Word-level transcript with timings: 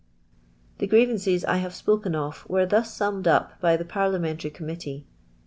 The 0.79 0.87
grievances 0.87 1.45
I 1.45 1.57
have 1.57 1.75
spoken 1.75 2.15
of 2.15 2.43
were 2.49 2.65
thus 2.65 2.91
sunmied 2.91 3.27
up 3.27 3.61
by 3.61 3.77
the 3.77 3.85
Parliamentary 3.85 4.49
Committee. 4.49 5.05